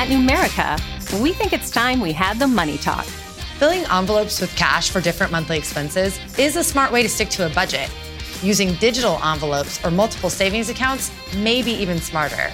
At 0.00 0.08
Numerica, 0.08 1.20
we 1.20 1.34
think 1.34 1.52
it's 1.52 1.70
time 1.70 2.00
we 2.00 2.12
had 2.12 2.38
the 2.38 2.46
money 2.46 2.78
talk. 2.78 3.04
Filling 3.58 3.84
envelopes 3.90 4.40
with 4.40 4.56
cash 4.56 4.88
for 4.88 4.98
different 4.98 5.30
monthly 5.30 5.58
expenses 5.58 6.18
is 6.38 6.56
a 6.56 6.64
smart 6.64 6.90
way 6.90 7.02
to 7.02 7.08
stick 7.10 7.28
to 7.28 7.44
a 7.44 7.50
budget. 7.50 7.90
Using 8.42 8.72
digital 8.76 9.22
envelopes 9.22 9.78
or 9.84 9.90
multiple 9.90 10.30
savings 10.30 10.70
accounts 10.70 11.10
may 11.36 11.60
be 11.60 11.72
even 11.72 12.00
smarter. 12.00 12.50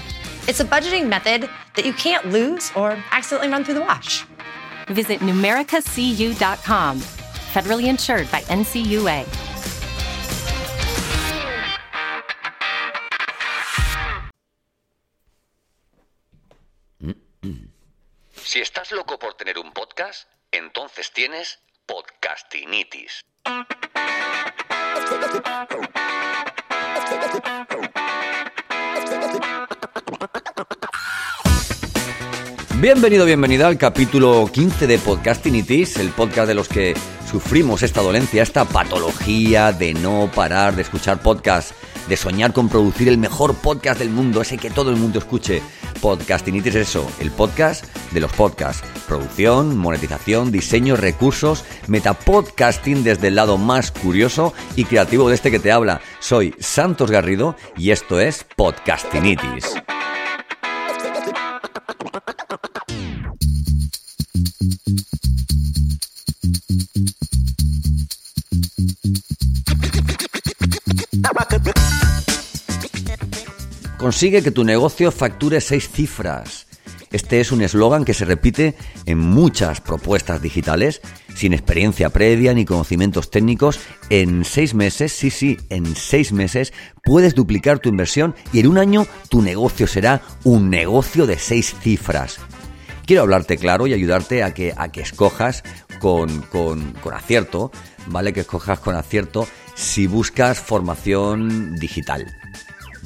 It's 0.49 0.59
a 0.59 0.65
budgeting 0.65 1.07
method 1.07 1.49
that 1.77 1.87
you 1.87 1.93
can't 1.93 2.27
lose 2.33 2.73
or 2.75 3.01
accidentally 3.13 3.53
run 3.53 3.63
through 3.63 3.75
the 3.75 3.83
wash. 3.83 4.25
Visit 4.89 5.21
numericacu.com. 5.21 6.99
Federally 6.99 7.85
insured 7.87 8.29
by 8.33 8.41
NCUA. 8.41 9.56
Si 18.57 18.63
estás 18.63 18.91
loco 18.91 19.19
por 19.19 19.35
tener 19.35 19.59
un 19.59 19.71
podcast, 19.71 20.31
entonces 20.51 21.13
tienes 21.13 21.59
podcastinitis. 21.85 23.21
Bienvenido, 32.81 33.27
bienvenida 33.27 33.67
al 33.67 33.77
capítulo 33.77 34.49
15 34.51 34.87
de 34.87 34.99
Podcastinitis, 35.01 35.99
el 35.99 36.09
podcast 36.13 36.49
de 36.49 36.55
los 36.55 36.69
que 36.69 36.95
sufrimos 37.31 37.83
esta 37.83 38.01
dolencia, 38.01 38.43
esta 38.43 38.65
patología 38.65 39.73
de 39.73 39.93
no 39.93 40.31
parar 40.35 40.77
de 40.77 40.81
escuchar 40.81 41.21
podcasts, 41.21 41.75
de 42.09 42.17
soñar 42.17 42.55
con 42.55 42.71
producir 42.71 43.09
el 43.09 43.19
mejor 43.19 43.55
podcast 43.57 43.99
del 43.99 44.09
mundo, 44.09 44.41
ese 44.41 44.57
que 44.57 44.71
todo 44.71 44.91
el 44.91 44.97
mundo 44.97 45.19
escuche. 45.19 45.61
Podcastinitis 46.01 46.75
es 46.75 46.89
eso, 46.89 47.11
el 47.21 47.31
podcast 47.31 47.85
de 48.13 48.21
los 48.21 48.33
podcasts. 48.33 48.87
Producción, 49.07 49.77
monetización, 49.77 50.53
diseño, 50.53 50.97
recursos, 50.97 51.65
metapodcasting 51.87 53.05
desde 53.05 53.29
el 53.29 53.37
lado 53.37 53.59
más 53.59 53.91
curioso 53.91 54.53
y 54.75 54.85
creativo 54.85 55.29
de 55.29 55.35
este 55.35 55.51
que 55.51 55.59
te 55.59 55.73
habla. 55.73 56.01
Soy 56.21 56.55
Santos 56.59 57.11
Garrido 57.11 57.57
y 57.77 57.91
esto 57.91 58.21
es 58.21 58.45
Podcastinitis. 58.57 59.75
Consigue 74.07 74.41
que 74.41 74.53
tu 74.53 74.63
negocio 74.63 75.11
facture 75.11 75.61
seis 75.61 75.91
cifras. 75.91 76.69
Este 77.11 77.41
es 77.41 77.51
un 77.51 77.61
eslogan 77.61 78.05
que 78.05 78.15
se 78.15 78.25
repite 78.25 78.77
en 79.05 79.19
muchas 79.19 79.81
propuestas 79.81 80.41
digitales, 80.41 81.01
sin 81.35 81.53
experiencia 81.53 82.11
previa 82.11 82.55
ni 82.55 82.65
conocimientos 82.65 83.33
técnicos. 83.33 83.81
En 84.09 84.45
seis 84.45 84.75
meses, 84.75 85.11
sí, 85.11 85.31
sí, 85.31 85.57
en 85.71 85.97
seis 85.97 86.31
meses 86.31 86.73
puedes 87.03 87.35
duplicar 87.35 87.81
tu 87.81 87.89
inversión 87.89 88.37
y 88.53 88.61
en 88.61 88.69
un 88.69 88.79
año 88.79 89.09
tu 89.29 89.43
negocio 89.43 89.89
será 89.89 90.23
un 90.45 90.71
negocio 90.71 91.27
de 91.27 91.37
seis 91.41 91.75
cifras. 91.83 92.39
Quiero 93.07 93.23
hablarte 93.23 93.57
claro 93.57 93.89
y 93.89 93.93
ayudarte 93.93 94.45
a 94.45 94.55
que, 94.55 94.73
a 94.77 94.93
que 94.93 95.01
escojas 95.01 95.65
con, 95.99 96.43
con, 96.43 96.93
con 96.93 97.13
acierto, 97.13 97.73
¿vale? 98.07 98.33
Que 98.33 98.43
escojas 98.43 98.79
con 98.79 98.95
acierto 98.95 99.49
si 99.75 100.07
buscas 100.07 100.61
formación 100.61 101.75
digital. 101.75 102.36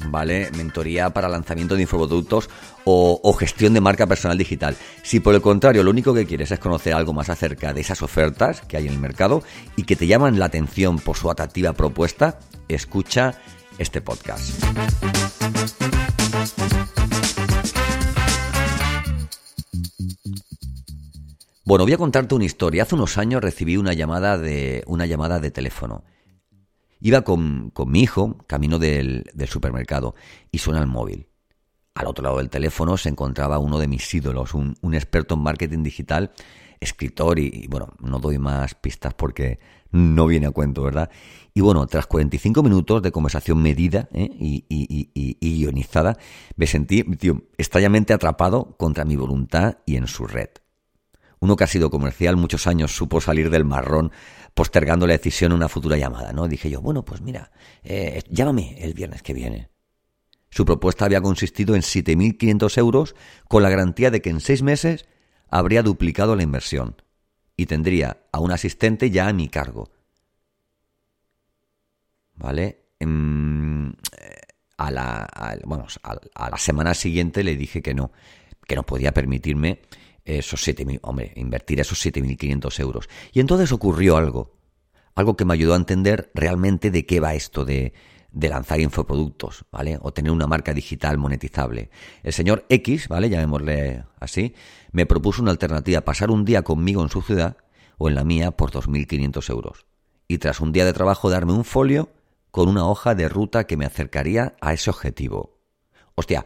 ¿Vale? 0.07 0.49
Mentoría 0.55 1.09
para 1.11 1.29
lanzamiento 1.29 1.75
de 1.75 1.83
infoproductos 1.83 2.49
o, 2.85 3.33
gestión 3.33 3.73
de 3.73 3.81
marca 3.81 4.07
personal 4.07 4.37
digital. 4.37 4.75
Si 5.03 5.19
por 5.19 5.33
el 5.35 5.41
contrario 5.41 5.83
lo 5.83 5.91
único 5.91 6.13
que 6.13 6.25
quieres 6.25 6.51
es 6.51 6.59
conocer 6.59 6.93
algo 6.93 7.13
más 7.13 7.29
acerca 7.29 7.73
de 7.73 7.81
esas 7.81 8.01
ofertas 8.01 8.61
que 8.61 8.77
hay 8.77 8.87
en 8.87 8.93
el 8.93 8.99
mercado 8.99 9.43
y 9.75 9.83
que 9.83 9.95
te 9.95 10.07
llaman 10.07 10.39
la 10.39 10.45
atención 10.45 10.99
por 10.99 11.17
su 11.17 11.29
atractiva 11.29 11.73
propuesta, 11.73 12.39
escucha 12.67 13.35
este 13.77 14.01
podcast. 14.01 14.63
Bueno, 21.63 21.85
voy 21.85 21.93
a 21.93 21.97
contarte 21.97 22.35
una 22.35 22.43
historia. 22.43 22.83
Hace 22.83 22.95
unos 22.95 23.17
años 23.17 23.41
recibí 23.41 23.77
una 23.77 23.93
llamada 23.93 24.37
de, 24.37 24.83
una 24.87 25.05
llamada 25.05 25.39
de 25.39 25.51
teléfono. 25.51 26.03
Iba 27.01 27.21
con, 27.21 27.71
con 27.71 27.91
mi 27.91 28.01
hijo 28.01 28.37
camino 28.47 28.79
del, 28.79 29.25
del, 29.33 29.47
supermercado 29.47 30.15
y 30.51 30.59
suena 30.59 30.79
el 30.79 30.87
móvil. 30.87 31.27
Al 31.95 32.07
otro 32.07 32.23
lado 32.23 32.37
del 32.37 32.49
teléfono 32.49 32.95
se 32.95 33.09
encontraba 33.09 33.59
uno 33.59 33.77
de 33.79 33.87
mis 33.87 34.13
ídolos, 34.13 34.53
un, 34.53 34.75
experto 34.93 35.35
en 35.35 35.41
marketing 35.41 35.83
digital, 35.83 36.31
escritor 36.79 37.37
y, 37.39 37.67
bueno, 37.69 37.93
no 37.99 38.19
doy 38.19 38.37
más 38.37 38.75
pistas 38.75 39.13
porque 39.13 39.59
no 39.91 40.25
viene 40.27 40.47
a 40.47 40.51
cuento, 40.51 40.83
¿verdad? 40.83 41.09
Y 41.53 41.59
bueno, 41.59 41.85
tras 41.87 42.07
45 42.07 42.63
minutos 42.63 43.01
de 43.01 43.11
conversación 43.11 43.61
medida 43.61 44.07
¿eh? 44.13 44.29
y, 44.39 44.65
y, 44.69 45.09
y, 45.13 45.37
y 45.41 45.61
ionizada, 45.63 46.17
me 46.55 46.65
sentí, 46.65 47.03
tío, 47.03 47.43
extrañamente 47.57 48.13
atrapado 48.13 48.77
contra 48.77 49.03
mi 49.03 49.17
voluntad 49.17 49.79
y 49.85 49.97
en 49.97 50.07
su 50.07 50.27
red. 50.27 50.49
Uno 51.41 51.55
que 51.55 51.63
ha 51.63 51.67
sido 51.67 51.89
comercial 51.89 52.37
muchos 52.37 52.67
años 52.67 52.95
supo 52.95 53.19
salir 53.19 53.49
del 53.49 53.65
marrón 53.65 54.11
postergando 54.53 55.07
la 55.07 55.13
decisión 55.13 55.51
a 55.51 55.55
una 55.55 55.69
futura 55.69 55.97
llamada, 55.97 56.33
¿no? 56.33 56.47
Dije 56.47 56.69
yo, 56.69 56.81
bueno, 56.81 57.03
pues 57.03 57.21
mira, 57.21 57.51
eh, 57.83 58.21
llámame 58.29 58.77
el 58.79 58.93
viernes 58.93 59.23
que 59.23 59.33
viene. 59.33 59.69
Su 60.51 60.65
propuesta 60.65 61.05
había 61.05 61.19
consistido 61.19 61.73
en 61.73 61.81
7.500 61.81 62.77
euros 62.77 63.15
con 63.47 63.63
la 63.63 63.71
garantía 63.71 64.11
de 64.11 64.21
que 64.21 64.29
en 64.29 64.39
seis 64.39 64.61
meses 64.61 65.07
habría 65.49 65.81
duplicado 65.81 66.35
la 66.35 66.43
inversión 66.43 67.01
y 67.57 67.65
tendría 67.65 68.27
a 68.31 68.39
un 68.39 68.51
asistente 68.51 69.09
ya 69.09 69.27
a 69.27 69.33
mi 69.33 69.49
cargo. 69.49 69.89
¿Vale? 72.35 72.85
A 74.77 74.91
la, 74.91 75.23
a, 75.23 75.55
bueno, 75.65 75.87
a, 76.03 76.17
a 76.35 76.49
la 76.51 76.57
semana 76.57 76.93
siguiente 76.93 77.43
le 77.43 77.55
dije 77.55 77.81
que 77.81 77.95
no, 77.95 78.11
que 78.67 78.75
no 78.75 78.83
podía 78.83 79.11
permitirme 79.11 79.81
esos 80.25 80.67
7.000, 80.67 80.99
hombre, 81.03 81.33
invertir 81.35 81.79
esos 81.79 82.03
7.500 82.05 82.79
euros. 82.79 83.09
Y 83.31 83.39
entonces 83.39 83.71
ocurrió 83.71 84.17
algo, 84.17 84.55
algo 85.15 85.35
que 85.35 85.45
me 85.45 85.53
ayudó 85.53 85.73
a 85.73 85.77
entender 85.77 86.31
realmente 86.33 86.91
de 86.91 87.05
qué 87.05 87.19
va 87.19 87.33
esto 87.33 87.65
de, 87.65 87.93
de 88.31 88.49
lanzar 88.49 88.79
infoproductos, 88.79 89.65
¿vale? 89.71 89.97
O 90.01 90.13
tener 90.13 90.31
una 90.31 90.47
marca 90.47 90.73
digital 90.73 91.17
monetizable. 91.17 91.89
El 92.23 92.33
señor 92.33 92.65
X, 92.69 93.07
¿vale? 93.07 93.29
Llamémosle 93.29 94.05
así, 94.19 94.55
me 94.91 95.05
propuso 95.05 95.41
una 95.41 95.51
alternativa, 95.51 96.01
pasar 96.01 96.31
un 96.31 96.45
día 96.45 96.61
conmigo 96.61 97.01
en 97.03 97.09
su 97.09 97.21
ciudad 97.21 97.57
o 97.97 98.07
en 98.07 98.15
la 98.15 98.23
mía 98.23 98.51
por 98.51 98.71
2.500 98.71 99.49
euros. 99.49 99.85
Y 100.27 100.37
tras 100.37 100.61
un 100.61 100.71
día 100.71 100.85
de 100.85 100.93
trabajo 100.93 101.29
darme 101.29 101.53
un 101.53 101.65
folio 101.65 102.09
con 102.51 102.69
una 102.69 102.87
hoja 102.87 103.15
de 103.15 103.27
ruta 103.27 103.65
que 103.65 103.77
me 103.77 103.85
acercaría 103.85 104.55
a 104.61 104.73
ese 104.73 104.89
objetivo. 104.89 105.59
Hostia, 106.15 106.45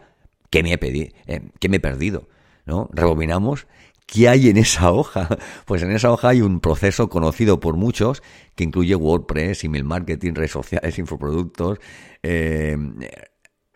¿qué 0.50 0.62
me 0.62 0.72
he? 0.72 1.12
Eh, 1.26 1.50
¿qué 1.60 1.68
me 1.68 1.76
he 1.76 1.80
perdido? 1.80 2.28
¿No? 2.66 2.88
Rebobinamos. 2.92 3.66
¿Qué 4.06 4.28
hay 4.28 4.48
en 4.48 4.56
esa 4.56 4.92
hoja? 4.92 5.28
Pues 5.64 5.82
en 5.82 5.90
esa 5.90 6.12
hoja 6.12 6.28
hay 6.28 6.42
un 6.42 6.60
proceso 6.60 7.08
conocido 7.08 7.58
por 7.58 7.76
muchos 7.76 8.22
que 8.54 8.64
incluye 8.64 8.94
WordPress, 8.94 9.64
email 9.64 9.84
marketing, 9.84 10.34
redes 10.34 10.52
sociales, 10.52 10.98
infoproductos, 11.00 11.78
eh, 12.22 12.76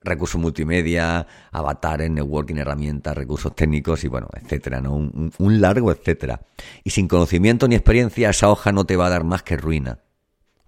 recursos 0.02 0.40
multimedia, 0.40 1.26
avatares, 1.50 2.10
networking, 2.10 2.56
herramientas, 2.56 3.16
recursos 3.16 3.54
técnicos 3.54 4.04
y 4.04 4.08
bueno, 4.08 4.28
etcétera, 4.34 4.80
¿no? 4.80 4.94
Un, 4.94 5.60
largo 5.60 5.90
etcétera. 5.90 6.40
Y 6.84 6.90
sin 6.90 7.08
conocimiento 7.08 7.68
ni 7.68 7.74
experiencia, 7.74 8.30
esa 8.30 8.50
hoja 8.50 8.72
no 8.72 8.84
te 8.84 8.96
va 8.96 9.06
a 9.06 9.10
dar 9.10 9.24
más 9.24 9.42
que 9.42 9.56
ruina. 9.56 9.98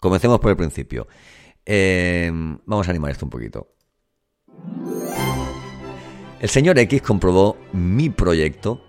Comencemos 0.00 0.40
por 0.40 0.50
el 0.50 0.56
principio. 0.56 1.06
Eh, 1.64 2.30
vamos 2.66 2.88
a 2.88 2.90
animar 2.90 3.12
esto 3.12 3.26
un 3.26 3.30
poquito. 3.30 3.68
El 6.42 6.48
señor 6.48 6.76
X 6.76 7.02
comprobó 7.02 7.56
mi 7.72 8.10
proyecto 8.10 8.82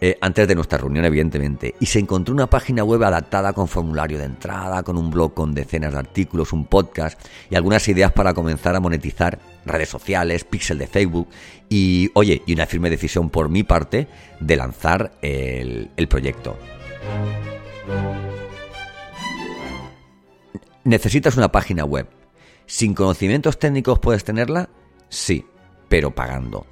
eh, 0.00 0.16
antes 0.20 0.46
de 0.46 0.54
nuestra 0.54 0.78
reunión, 0.78 1.04
evidentemente, 1.04 1.74
y 1.80 1.86
se 1.86 1.98
encontró 1.98 2.32
una 2.32 2.48
página 2.48 2.84
web 2.84 3.02
adaptada 3.02 3.52
con 3.52 3.66
formulario 3.66 4.18
de 4.18 4.26
entrada, 4.26 4.84
con 4.84 4.96
un 4.96 5.10
blog 5.10 5.34
con 5.34 5.52
decenas 5.52 5.94
de 5.94 5.98
artículos, 5.98 6.52
un 6.52 6.64
podcast 6.64 7.20
y 7.50 7.56
algunas 7.56 7.88
ideas 7.88 8.12
para 8.12 8.32
comenzar 8.34 8.76
a 8.76 8.80
monetizar 8.80 9.40
redes 9.66 9.88
sociales, 9.88 10.44
pixel 10.44 10.78
de 10.78 10.86
Facebook 10.86 11.26
y, 11.68 12.08
oye, 12.14 12.40
y 12.46 12.52
una 12.52 12.66
firme 12.66 12.88
decisión 12.88 13.30
por 13.30 13.48
mi 13.48 13.64
parte 13.64 14.06
de 14.38 14.56
lanzar 14.56 15.10
el, 15.22 15.90
el 15.96 16.06
proyecto. 16.06 16.56
¿Necesitas 20.84 21.36
una 21.36 21.50
página 21.50 21.84
web? 21.84 22.06
¿Sin 22.66 22.94
conocimientos 22.94 23.58
técnicos 23.58 23.98
puedes 23.98 24.22
tenerla? 24.22 24.68
Sí, 25.08 25.44
pero 25.88 26.14
pagando. 26.14 26.64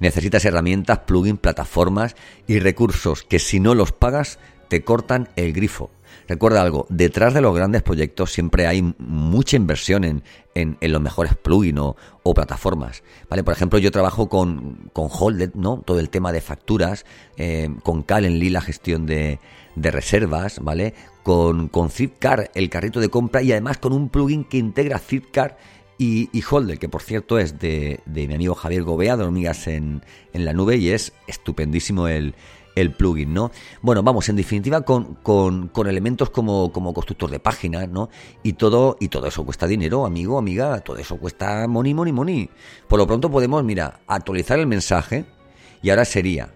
Necesitas 0.00 0.44
herramientas, 0.44 1.00
plugins, 1.00 1.40
plataformas 1.40 2.16
y 2.46 2.58
recursos 2.58 3.22
que 3.22 3.38
si 3.38 3.60
no 3.60 3.74
los 3.74 3.92
pagas 3.92 4.38
te 4.68 4.82
cortan 4.82 5.28
el 5.36 5.52
grifo. 5.52 5.90
Recuerda 6.26 6.62
algo, 6.62 6.86
detrás 6.88 7.34
de 7.34 7.40
los 7.40 7.54
grandes 7.54 7.82
proyectos 7.82 8.32
siempre 8.32 8.66
hay 8.66 8.94
mucha 8.98 9.56
inversión 9.56 10.04
en, 10.04 10.22
en, 10.54 10.78
los 10.80 11.00
mejores 11.00 11.36
plugins 11.36 11.80
o, 11.80 12.34
plataformas. 12.34 13.02
¿vale? 13.28 13.44
Por 13.44 13.52
ejemplo, 13.52 13.78
yo 13.78 13.90
trabajo 13.90 14.28
con, 14.28 14.90
con 14.92 15.08
Holded, 15.10 15.54
¿no? 15.54 15.82
Todo 15.84 16.00
el 16.00 16.08
tema 16.08 16.32
de 16.32 16.40
facturas, 16.40 17.04
eh, 17.36 17.68
con 17.82 18.02
Calendly 18.02 18.48
la 18.48 18.62
gestión 18.62 19.06
de, 19.06 19.38
de 19.76 19.90
reservas, 19.90 20.60
¿vale? 20.60 20.94
Con, 21.22 21.68
con 21.68 21.90
Zipcar, 21.90 22.50
el 22.54 22.70
carrito 22.70 23.00
de 23.00 23.10
compra 23.10 23.42
y 23.42 23.52
además 23.52 23.78
con 23.78 23.92
un 23.92 24.08
plugin 24.08 24.44
que 24.44 24.58
integra 24.58 24.98
Zipcar 24.98 25.58
y, 25.98 26.42
Holder, 26.50 26.78
que 26.78 26.88
por 26.88 27.02
cierto 27.02 27.38
es 27.38 27.58
de, 27.58 28.00
mi 28.06 28.34
amigo 28.34 28.54
Javier 28.54 28.82
Gobea, 28.82 29.16
de 29.16 29.24
Hormigas 29.24 29.66
en, 29.68 30.02
en 30.32 30.44
la 30.44 30.52
Nube, 30.52 30.76
y 30.76 30.90
es 30.90 31.12
estupendísimo 31.26 32.08
el, 32.08 32.34
el 32.74 32.92
plugin, 32.92 33.32
¿no? 33.32 33.50
Bueno, 33.82 34.02
vamos, 34.02 34.28
en 34.28 34.36
definitiva, 34.36 34.82
con, 34.82 35.14
con, 35.16 35.68
con, 35.68 35.86
elementos 35.86 36.30
como, 36.30 36.72
como 36.72 36.92
constructor 36.92 37.30
de 37.30 37.38
páginas, 37.38 37.88
¿no? 37.88 38.08
Y 38.42 38.54
todo, 38.54 38.96
y 39.00 39.08
todo 39.08 39.26
eso 39.26 39.44
cuesta 39.44 39.66
dinero, 39.66 40.06
amigo, 40.06 40.38
amiga, 40.38 40.80
todo 40.80 40.96
eso 40.98 41.16
cuesta 41.16 41.66
money, 41.68 41.94
money, 41.94 42.12
money. 42.12 42.50
Por 42.88 42.98
lo 42.98 43.06
pronto 43.06 43.30
podemos, 43.30 43.62
mira, 43.64 44.00
actualizar 44.06 44.58
el 44.58 44.66
mensaje 44.66 45.24
y 45.82 45.90
ahora 45.90 46.04
sería, 46.04 46.52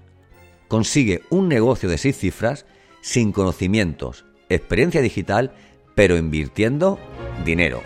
consigue 0.67 1.23
un 1.31 1.49
negocio 1.49 1.88
de 1.88 1.99
seis 1.99 2.19
cifras 2.19 2.67
sin 3.00 3.32
conocimientos, 3.32 4.25
experiencia 4.49 5.00
digital, 5.00 5.52
pero 5.94 6.17
invirtiendo 6.17 6.99
dinero. 7.44 7.82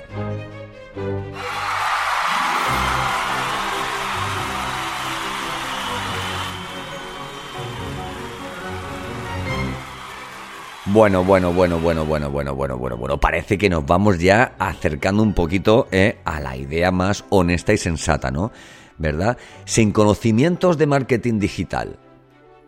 Bueno, 10.93 11.25
bueno, 11.25 11.55
bueno, 11.55 11.81
bueno, 11.81 12.05
bueno, 12.05 12.31
bueno, 12.31 12.55
bueno, 12.55 12.77
bueno, 12.77 12.97
bueno. 12.99 13.19
Parece 13.19 13.57
que 13.57 13.71
nos 13.71 13.87
vamos 13.87 14.19
ya 14.19 14.55
acercando 14.59 15.23
un 15.23 15.33
poquito 15.33 15.89
eh, 15.91 16.19
a 16.27 16.39
la 16.39 16.55
idea 16.55 16.91
más 16.91 17.25
honesta 17.31 17.73
y 17.73 17.79
sensata, 17.79 18.31
¿no? 18.31 18.53
¿Verdad? 18.99 19.39
Sin 19.65 19.93
conocimientos 19.93 20.77
de 20.77 20.87
marketing 20.87 21.39
digital. 21.39 21.99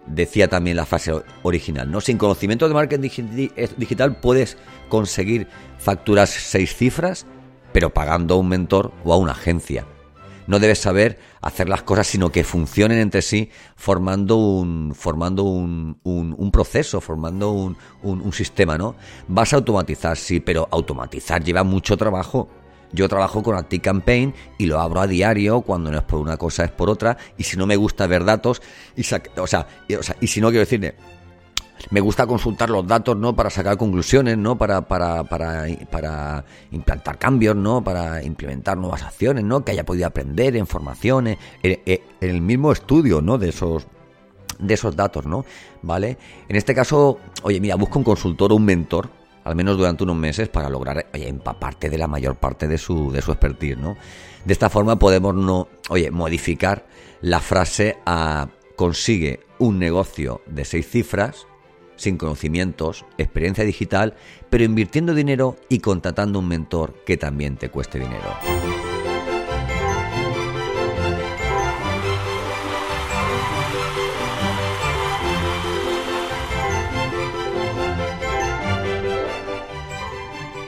Decía 0.06 0.49
también 0.49 0.79
la 0.79 0.87
fase 0.87 1.12
original, 1.43 1.91
¿no? 1.91 2.00
Sin 2.00 2.17
conocimientos 2.17 2.71
de 2.71 2.75
marketing 2.75 3.11
eh, 3.56 3.69
digital 3.76 4.17
puedes 4.17 4.56
conseguir 4.88 5.47
facturas 5.76 6.31
seis 6.31 6.75
cifras, 6.75 7.26
pero 7.75 7.91
pagando 7.91 8.37
a 8.37 8.38
un 8.38 8.49
mentor 8.49 8.91
o 9.05 9.12
a 9.12 9.19
una 9.19 9.32
agencia 9.32 9.85
no 10.46 10.58
debes 10.58 10.79
saber 10.79 11.19
hacer 11.41 11.69
las 11.69 11.82
cosas, 11.82 12.06
sino 12.06 12.31
que 12.31 12.44
funcionen 12.44 12.99
entre 12.99 13.23
sí 13.23 13.50
formando 13.76 14.37
un, 14.37 14.94
formando 14.94 15.44
un, 15.44 15.99
un, 16.05 16.50
proceso, 16.50 17.00
formando 17.00 17.50
un, 17.50 17.76
un, 18.02 18.32
sistema, 18.32 18.79
¿no? 18.79 18.94
Vas 19.29 19.52
a 19.52 19.56
automatizar, 19.56 20.17
sí, 20.17 20.41
pero 20.41 20.69
automatizar 20.70 21.43
lleva 21.43 21.64
mucho 21.64 21.96
trabajo. 21.96 22.49
Yo 22.93 23.08
trabajo 23.08 23.43
con 23.43 23.56
ActiveCampaign 23.56 24.35
y 24.56 24.67
lo 24.67 24.79
abro 24.79 25.00
a 25.00 25.06
diario, 25.08 25.62
cuando 25.62 25.91
no 25.91 25.99
es 25.99 26.05
por 26.05 26.20
una 26.20 26.37
cosa 26.37 26.64
es 26.64 26.70
por 26.70 26.88
otra, 26.88 27.17
y 27.37 27.43
si 27.43 27.56
no 27.56 27.67
me 27.67 27.75
gusta 27.75 28.06
ver 28.06 28.25
datos, 28.25 28.62
o, 29.37 29.47
sea, 29.47 29.67
y, 29.88 29.94
o 29.94 30.02
sea, 30.02 30.17
y 30.20 30.29
si 30.29 30.40
no 30.40 30.49
quiero 30.49 30.61
decirle, 30.61 30.94
me 31.91 32.00
gusta 32.00 32.26
consultar 32.26 32.71
los 32.71 32.87
datos, 32.87 33.17
¿no? 33.17 33.35
Para 33.35 33.50
sacar 33.50 33.76
conclusiones, 33.76 34.38
¿no? 34.38 34.56
Para, 34.56 34.82
para, 34.82 35.25
para, 35.25 35.67
para 35.91 36.44
implantar 36.71 37.19
cambios, 37.19 37.56
¿no? 37.56 37.82
Para 37.82 38.23
implementar 38.23 38.76
nuevas 38.76 39.03
acciones, 39.03 39.44
¿no? 39.44 39.65
Que 39.65 39.73
haya 39.73 39.85
podido 39.85 40.06
aprender 40.06 40.56
en 40.56 40.67
formaciones, 40.67 41.38
en, 41.62 41.81
el 42.21 42.41
mismo 42.41 42.73
estudio, 42.73 43.21
¿no? 43.21 43.38
De 43.38 43.50
esos, 43.50 43.87
de 44.59 44.75
esos 44.75 44.97
datos, 44.97 45.26
¿no? 45.26 45.44
¿Vale? 45.82 46.17
En 46.49 46.56
este 46.56 46.75
caso, 46.75 47.19
oye, 47.43 47.61
mira, 47.61 47.75
busca 47.76 47.99
un 47.99 48.05
consultor 48.05 48.53
o 48.53 48.56
un 48.56 48.65
mentor, 48.65 49.11
al 49.44 49.55
menos 49.55 49.76
durante 49.76 50.05
unos 50.05 50.17
meses, 50.17 50.49
para 50.49 50.71
lograr, 50.71 51.06
oye, 51.12 51.29
empaparte 51.29 51.91
de 51.91 51.99
la 51.99 52.06
mayor 52.06 52.37
parte 52.37 52.67
de 52.67 52.79
su, 52.79 53.12
de 53.12 53.21
su 53.21 53.32
expertise, 53.32 53.76
¿no? 53.76 53.97
De 54.44 54.53
esta 54.53 54.71
forma 54.71 54.99
podemos, 54.99 55.35
no, 55.35 55.69
oye, 55.88 56.11
modificar 56.11 56.87
la 57.21 57.41
frase 57.41 57.99
a 58.06 58.49
consigue 58.76 59.41
un 59.59 59.79
negocio 59.79 60.43
de 60.47 60.65
seis 60.65 60.88
cifras 60.88 61.47
sin 61.96 62.17
conocimientos, 62.17 63.05
experiencia 63.19 63.64
digital, 63.64 64.14
pero 64.50 64.64
invirtiendo 64.64 65.14
dinero 65.14 65.56
y 65.69 65.81
contratando 65.81 66.38
un 66.38 66.49
mentor 66.49 66.94
que 67.05 67.17
también 67.17 67.56
te 67.56 67.70
cueste 67.70 67.99
dinero. 67.99 68.35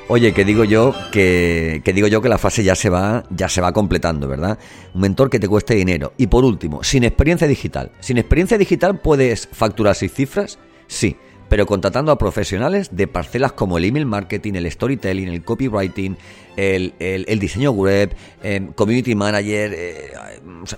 Oye, 0.08 0.32
que 0.32 0.44
digo 0.44 0.62
yo 0.62 0.94
que, 1.10 1.82
digo 1.84 2.06
yo 2.06 2.22
que 2.22 2.28
la 2.28 2.38
fase 2.38 2.62
ya 2.62 2.76
se 2.76 2.88
va 2.88 3.24
ya 3.30 3.48
se 3.48 3.60
va 3.60 3.72
completando, 3.72 4.28
¿verdad? 4.28 4.56
Un 4.94 5.00
mentor 5.00 5.28
que 5.28 5.40
te 5.40 5.48
cueste 5.48 5.74
dinero 5.74 6.12
y 6.16 6.28
por 6.28 6.44
último, 6.44 6.84
sin 6.84 7.02
experiencia 7.02 7.48
digital. 7.48 7.90
Sin 7.98 8.16
experiencia 8.16 8.56
digital 8.56 9.00
puedes 9.00 9.48
facturar 9.50 9.96
seis 9.96 10.12
cifras 10.14 10.60
Sí, 10.86 11.16
pero 11.48 11.66
contratando 11.66 12.12
a 12.12 12.18
profesionales 12.18 12.90
de 12.92 13.06
parcelas 13.06 13.52
como 13.52 13.78
el 13.78 13.84
email 13.84 14.06
marketing, 14.06 14.54
el 14.54 14.70
storytelling, 14.70 15.28
el 15.28 15.44
copywriting, 15.44 16.16
el, 16.56 17.38
diseño 17.38 17.70
web, 17.70 18.14
em, 18.42 18.72
community 18.72 19.14
manager, 19.14 19.72
eh, 19.74 20.12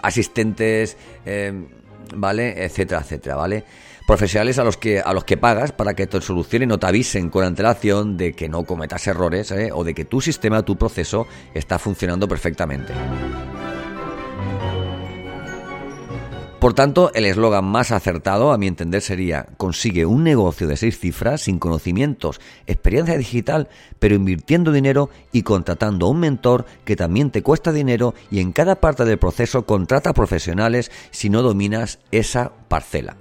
asistentes, 0.03 0.97
em, 1.25 1.67
¿vale? 2.15 2.65
Etcétera, 2.65 3.01
etcétera, 3.01 3.37
¿vale? 3.37 3.65
Profesionales 4.07 4.59
a 4.59 4.65
los 4.65 4.79
que 4.79 5.01
a 5.01 5.13
los 5.13 5.25
que 5.25 5.37
pagas 5.37 5.73
para 5.73 5.93
que 5.95 6.07
te 6.07 6.21
solucionen 6.23 6.73
o 6.73 6.79
te 6.79 6.87
avisen 6.87 7.29
con 7.29 7.45
antelación 7.45 8.17
de 8.17 8.33
que 8.33 8.49
no 8.49 8.65
cometas 8.65 9.07
errores 9.07 9.51
¿eh? 9.51 9.69
o 9.71 9.85
de 9.85 9.93
que 9.95 10.07
tu 10.07 10.23
sistema, 10.23 10.63
tu 10.63 10.77
proceso 10.77 11.27
está 11.53 11.79
funcionando 11.79 12.27
perfectamente. 12.27 12.95
Por 16.59 16.75
tanto, 16.75 17.13
el 17.15 17.25
eslogan 17.25 17.65
más 17.65 17.93
acertado, 17.93 18.51
a 18.51 18.59
mi 18.59 18.67
entender, 18.67 19.01
sería 19.01 19.47
consigue 19.57 20.07
un 20.07 20.25
negocio 20.25 20.67
de 20.67 20.77
seis 20.77 20.99
cifras 20.99 21.43
sin 21.43 21.61
conocimientos, 21.61 22.41
experiencia 22.67 23.17
digital, 23.17 23.69
pero 24.01 24.17
invirtiendo 24.17 24.73
dinero 24.73 25.09
y 25.31 25.43
contratando 25.43 26.07
a 26.07 26.11
un 26.11 26.19
mentor 26.19 26.67
que 26.85 26.97
también 26.97 27.31
te 27.31 27.45
cuesta 27.45 27.71
dinero 27.71 28.15
y 28.33 28.41
en 28.41 28.51
cada 28.51 28.81
parte 28.81 29.05
del 29.05 29.19
proceso 29.19 29.67
contrata 29.67 30.13
profesionales 30.13 30.91
si 31.13 31.31
no 31.31 31.43
dominas 31.43 32.01
esa 32.11 32.51
parcela. 32.67 33.17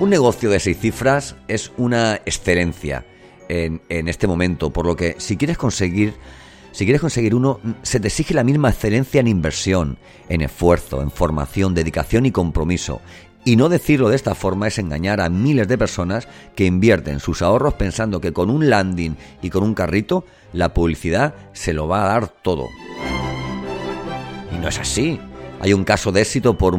Un 0.00 0.08
negocio 0.08 0.48
de 0.48 0.60
seis 0.60 0.78
cifras 0.78 1.36
es 1.46 1.72
una 1.76 2.14
excelencia 2.24 3.04
en, 3.48 4.08
este 4.08 4.26
momento, 4.26 4.70
por 4.70 4.86
lo 4.86 4.96
que 4.96 5.16
si 5.18 5.36
quieres 5.36 5.58
conseguir 5.58 6.14
si 6.70 6.84
quieres 6.84 7.00
conseguir 7.00 7.34
uno, 7.34 7.58
se 7.82 7.98
te 7.98 8.08
exige 8.08 8.34
la 8.34 8.44
misma 8.44 8.68
excelencia 8.68 9.20
en 9.20 9.26
inversión, 9.26 9.98
en 10.28 10.42
esfuerzo, 10.42 11.02
en 11.02 11.10
formación, 11.10 11.74
dedicación 11.74 12.24
y 12.26 12.30
compromiso. 12.30 13.00
Y 13.44 13.56
no 13.56 13.68
decirlo 13.68 14.10
de 14.10 14.16
esta 14.16 14.36
forma 14.36 14.68
es 14.68 14.78
engañar 14.78 15.20
a 15.20 15.28
miles 15.28 15.66
de 15.66 15.78
personas 15.78 16.28
que 16.54 16.66
invierten 16.66 17.18
sus 17.18 17.42
ahorros 17.42 17.74
pensando 17.74 18.20
que 18.20 18.32
con 18.32 18.50
un 18.50 18.68
landing 18.68 19.16
y 19.42 19.50
con 19.50 19.64
un 19.64 19.74
carrito 19.74 20.24
la 20.52 20.72
publicidad 20.72 21.34
se 21.52 21.72
lo 21.72 21.88
va 21.88 22.04
a 22.04 22.08
dar 22.08 22.28
todo. 22.28 22.66
Y 24.52 24.58
no 24.58 24.68
es 24.68 24.78
así 24.78 25.18
hay 25.60 25.72
un 25.72 25.84
caso 25.84 26.12
de 26.12 26.22
éxito 26.22 26.56
por 26.56 26.78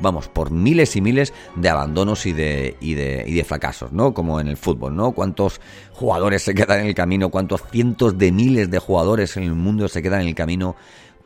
vamos, 0.00 0.28
por 0.28 0.50
miles 0.50 0.96
y 0.96 1.00
miles 1.00 1.32
de 1.56 1.68
abandonos 1.68 2.26
y 2.26 2.32
de, 2.32 2.76
y 2.80 2.94
de, 2.94 3.24
y 3.26 3.34
de 3.34 3.44
fracasos, 3.44 3.92
¿no? 3.92 4.14
Como 4.14 4.40
en 4.40 4.48
el 4.48 4.56
fútbol, 4.56 4.94
¿no? 4.94 5.12
Cuántos 5.12 5.60
jugadores 5.92 6.42
se 6.42 6.54
quedan 6.54 6.80
en 6.80 6.86
el 6.86 6.94
camino, 6.94 7.30
cuántos 7.30 7.62
cientos 7.70 8.18
de 8.18 8.32
miles 8.32 8.70
de 8.70 8.78
jugadores 8.78 9.36
en 9.36 9.44
el 9.44 9.54
mundo 9.54 9.88
se 9.88 10.02
quedan 10.02 10.22
en 10.22 10.28
el 10.28 10.34
camino 10.34 10.76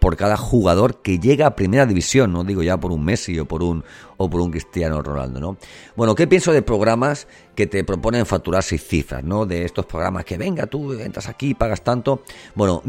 por 0.03 0.17
cada 0.17 0.37
jugador 0.37 1.01
que 1.01 1.21
llega 1.21 1.47
a 1.47 1.55
primera 1.55 1.87
división, 1.87 2.33
no 2.33 2.43
digo 2.43 2.65
ya 2.65 2.77
por 2.77 2.91
un 2.91 3.05
Messi 3.05 3.39
o 3.39 3.47
por 3.47 3.63
un 3.63 3.85
o 4.17 4.29
por 4.29 4.41
un 4.41 4.51
Cristiano 4.51 5.01
Ronaldo, 5.01 5.39
¿no? 5.39 5.57
Bueno, 5.95 6.17
¿qué 6.17 6.27
pienso 6.27 6.53
de 6.53 6.63
programas 6.63 7.29
que 7.55 7.69
te 7.69 7.85
proponen 7.85 8.27
facturar 8.27 8.65
seis 8.65 8.85
cifras, 8.85 9.23
¿no? 9.23 9.47
De 9.47 9.65
estos 9.65 9.87
programas 9.87 10.25
que 10.25 10.37
venga, 10.37 10.67
tú 10.67 10.93
entras 10.95 11.29
aquí, 11.29 11.55
pagas 11.55 11.83
tanto. 11.83 12.25
Bueno, 12.57 12.83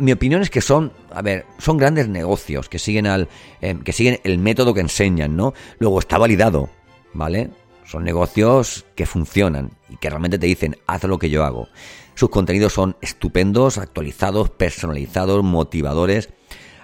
mi 0.00 0.12
opinión 0.12 0.42
es 0.42 0.50
que 0.50 0.60
son, 0.60 0.92
a 1.12 1.22
ver, 1.22 1.46
son 1.58 1.76
grandes 1.76 2.08
negocios 2.08 2.68
que 2.68 2.78
siguen 2.78 3.06
al, 3.06 3.28
eh, 3.60 3.78
que 3.84 3.92
siguen 3.92 4.18
el 4.24 4.38
método 4.38 4.74
que 4.74 4.80
enseñan, 4.80 5.36
¿no? 5.36 5.54
Luego 5.78 5.98
está 6.00 6.18
validado, 6.18 6.70
¿vale? 7.12 7.50
Son 7.84 8.04
negocios 8.04 8.86
que 8.94 9.06
funcionan 9.06 9.72
y 9.88 9.96
que 9.96 10.08
realmente 10.08 10.38
te 10.38 10.46
dicen, 10.46 10.76
haz 10.86 11.04
lo 11.04 11.18
que 11.18 11.30
yo 11.30 11.44
hago. 11.44 11.68
Sus 12.14 12.30
contenidos 12.30 12.72
son 12.72 12.96
estupendos, 13.00 13.78
actualizados, 13.78 14.50
personalizados, 14.50 15.42
motivadores. 15.44 16.30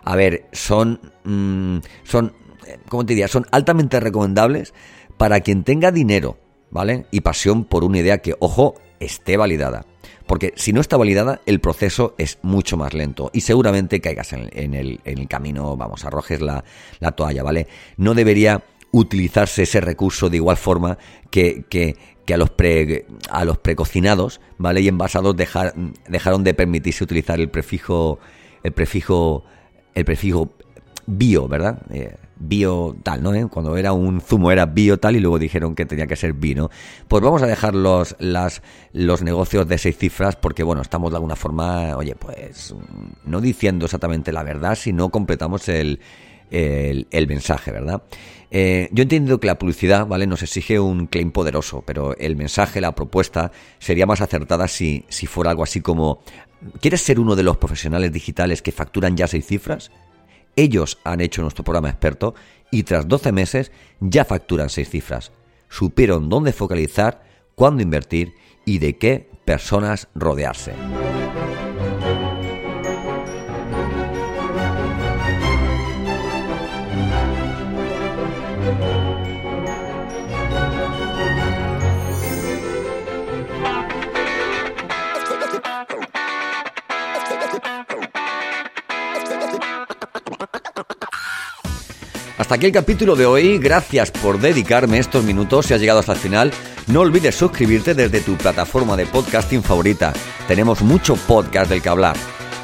A 0.05 0.17
ver, 0.17 0.47
son, 0.53 1.01
mm, 1.25 1.79
son, 2.05 2.35
eh, 2.67 2.79
¿cómo 2.89 3.07
te 3.07 3.15
diría? 3.15 3.29
Son 3.29 3.47
altamente 3.51 4.01
recomendables 4.01 4.75
para 5.17 5.41
quien 5.41 5.65
tenga 5.65 5.91
dinero, 5.91 6.39
¿vale? 6.71 7.07
Y 7.11 7.21
pasión 7.21 7.65
por 7.65 7.85
una 7.85 7.99
idea 7.99 8.19
que, 8.19 8.35
ojo, 8.41 8.75
esté 9.01 9.37
validada. 9.37 9.87
Porque 10.27 10.53
si 10.57 10.73
no 10.73 10.81
está 10.81 10.97
validada, 10.97 11.41
el 11.47 11.61
proceso 11.61 12.15
es 12.19 12.39
mucho 12.43 12.77
más 12.77 12.95
lento 12.95 13.31
y 13.33 13.43
seguramente 13.43 14.01
caigas 14.01 14.33
en, 14.33 14.75
el, 14.75 15.29
camino, 15.29 15.77
vamos, 15.77 16.05
arrojes 16.05 16.41
la, 16.41 16.65
la 16.99 17.13
toalla, 17.13 17.43
¿vale? 17.43 17.69
No 17.97 18.15
debería 18.15 18.65
utilizarse 18.91 19.63
ese 19.63 19.81
recurso 19.81 20.31
de 20.31 20.37
igual 20.39 20.57
forma 20.57 20.99
que, 21.31 21.65
que, 21.69 21.97
que 22.25 22.35
a 22.35 22.37
los, 22.37 22.51
pre, 22.51 23.07
a 23.31 23.45
los 23.45 23.59
precocinados, 23.59 24.41
¿vale? 24.59 24.81
Y 24.81 24.89
envasados 24.89 25.37
dejar, 25.37 25.75
dejaron 26.09 26.45
de 26.45 26.55
permitirse 26.55 27.05
utilizar 27.05 27.41
el 27.41 27.49
prefijo, 27.49 28.19
el 28.63 28.73
prefijo, 28.73 29.45
el 29.95 30.05
prefijo 30.05 30.51
bio, 31.07 31.47
¿verdad? 31.47 31.83
Eh, 31.91 32.17
bio 32.39 32.97
tal, 33.03 33.23
¿no? 33.23 33.35
¿Eh? 33.35 33.47
Cuando 33.51 33.77
era 33.77 33.93
un 33.93 34.21
zumo 34.21 34.51
era 34.51 34.67
bio 34.67 34.99
tal 34.99 35.17
y 35.17 35.21
luego 35.21 35.39
dijeron 35.39 35.75
que 35.75 35.87
tenía 35.87 36.07
que 36.07 36.17
ser 36.17 36.33
vino. 36.33 36.71
Pues 37.09 37.23
vamos 37.23 37.43
a 37.43 37.47
dejar 37.47 37.75
los, 37.75 38.17
las, 38.19 38.63
los 38.93 39.23
negocios 39.23 39.67
de 39.69 39.79
seis 39.79 39.97
cifras 39.97 40.37
porque, 40.37 40.63
bueno, 40.63 40.83
estamos 40.83 41.11
de 41.11 41.17
alguna 41.17 41.37
forma, 41.37 41.97
oye, 41.97 42.15
pues 42.15 42.75
no 43.25 43.41
diciendo 43.41 43.87
exactamente 43.87 44.33
la 44.33 44.43
verdad, 44.43 44.75
sino 44.75 45.09
completamos 45.11 45.69
el, 45.69 46.01
el, 46.51 47.27
mensaje, 47.27 47.73
¿verdad? 47.73 48.03
Eh, 48.51 48.89
yo 48.93 49.03
entiendo 49.03 49.41
que 49.41 49.49
la 49.49 49.59
publicidad, 49.59 50.07
¿vale? 50.07 50.27
Nos 50.27 50.43
exige 50.43 50.79
un 50.79 51.07
claim 51.07 51.33
poderoso, 51.33 51.83
pero 51.85 52.17
el 52.17 52.37
mensaje, 52.37 52.81
la 52.81 52.95
propuesta, 52.95 53.51
sería 53.79 54.07
más 54.07 54.21
acertada 54.21 54.69
si, 54.69 55.05
si 55.09 55.27
fuera 55.27 55.51
algo 55.51 55.65
así 55.65 55.81
como 55.81 56.21
¿Quieres 56.81 57.03
ser 57.03 57.21
uno 57.21 57.37
de 57.37 57.43
los 57.43 57.59
profesionales 57.59 58.13
digitales 58.13 58.63
que 58.63 58.73
facturan 58.73 59.17
ya 59.17 59.27
seis 59.27 59.47
cifras? 59.47 59.91
Ellos 60.57 60.99
han 61.05 61.21
hecho 61.21 61.43
nuestro 61.43 61.65
programa 61.65 61.91
experto 61.91 62.35
y 62.71 62.83
tras 62.83 63.07
12 63.07 63.31
meses 63.33 63.73
ya 64.01 64.25
facturan 64.25 64.71
seis 64.71 64.89
cifras. 64.89 65.31
Supieron 65.69 66.29
dónde 66.29 66.53
focalizar, 66.53 67.23
cuándo 67.55 67.83
invertir 67.83 68.33
y 68.65 68.79
de 68.79 68.97
qué 68.97 69.31
personas 69.45 70.09
rodearse. 70.15 70.73
Hasta 92.39 92.57
aquí 92.57 92.67
el 92.67 92.73
capítulo 92.73 93.17
de 93.17 93.27
hoy. 93.27 93.59
Gracias 93.59 94.11
por 94.11 94.39
dedicarme 94.39 94.99
estos 94.99 95.25
minutos. 95.25 95.67
Si 95.67 95.75
has 95.75 95.81
llegado 95.81 96.01
hasta 96.01 96.13
el 96.13 96.19
final, 96.19 96.53
no 96.87 97.01
olvides 97.01 97.35
suscribirte 97.35 97.95
desde 97.95 98.21
tu 98.21 98.37
plataforma 98.37 98.97
de 98.97 99.07
podcasting 99.07 99.63
favorita. 99.63 100.13
Tenemos 100.47 100.83
mucho 100.83 101.17
podcast 101.17 101.71
del 101.71 101.83
que 101.83 101.89
hablar. 101.89 102.17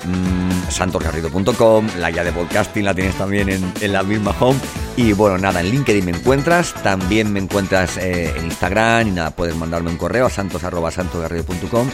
Mm, 0.04 0.70
santosgarrido.com, 0.70 1.86
la 1.98 2.10
guía 2.10 2.24
de 2.24 2.32
podcasting 2.32 2.84
la 2.84 2.94
tienes 2.94 3.14
también 3.14 3.48
en, 3.48 3.92
la 3.92 4.02
misma 4.02 4.34
home. 4.38 4.58
Y 4.96 5.12
bueno, 5.12 5.38
nada, 5.38 5.60
en 5.60 5.70
LinkedIn 5.70 6.04
me 6.04 6.10
encuentras, 6.10 6.74
también 6.82 7.32
me 7.32 7.40
encuentras 7.40 7.96
eh, 7.96 8.32
en 8.36 8.46
Instagram 8.46 9.08
y 9.08 9.10
nada, 9.12 9.30
puedes 9.30 9.54
mandarme 9.56 9.90
un 9.90 9.96
correo 9.96 10.26
a 10.26 10.30
santos.santosgarrido.com. 10.30 11.88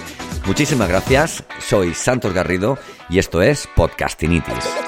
Muchísimas 0.46 0.88
gracias, 0.88 1.44
soy 1.60 1.92
Santos 1.92 2.32
Garrido 2.32 2.78
y 3.10 3.18
esto 3.18 3.42
es 3.42 3.68
Podcastinitis. 3.76 4.87